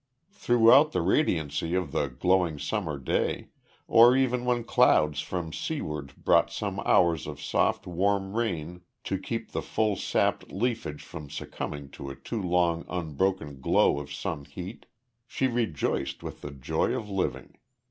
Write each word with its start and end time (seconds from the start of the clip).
Throughout 0.31 0.93
the 0.93 1.01
radiancy 1.03 1.75
of 1.75 1.91
the 1.91 2.07
glowing 2.07 2.57
summer 2.57 2.97
day 2.97 3.49
or 3.87 4.15
even 4.17 4.45
when 4.45 4.63
clouds 4.63 5.21
from 5.21 5.53
seaward 5.53 6.13
brought 6.17 6.51
some 6.51 6.79
hours 6.79 7.27
of 7.27 7.39
soft 7.39 7.85
warm 7.85 8.35
rain 8.35 8.81
to 9.03 9.19
keep 9.19 9.51
the 9.51 9.61
full 9.61 9.95
sapped 9.95 10.51
leafage 10.51 11.03
from 11.03 11.29
succumbing 11.29 11.91
to 11.91 12.09
a 12.09 12.15
too 12.15 12.41
long 12.41 12.83
unbroken 12.89 13.61
glow 13.61 13.99
of 13.99 14.11
sun 14.11 14.45
heat, 14.45 14.87
she 15.27 15.45
rejoiced 15.45 16.23
with 16.23 16.41
the 16.41 16.49
joy 16.49 16.95
of 16.95 17.07
living. 17.07 17.59